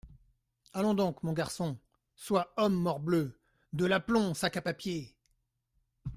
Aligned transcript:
Allons 0.73 0.95
donc, 0.95 1.21
mon 1.21 1.31
garçon; 1.31 1.77
sois 2.15 2.51
homme, 2.57 2.73
morbleu! 2.73 3.37
de 3.73 3.85
l’aplomb, 3.85 4.33
sac 4.33 4.57
à 4.57 4.61
papier!… 4.63 5.15